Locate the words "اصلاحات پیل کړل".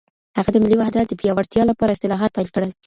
1.93-2.71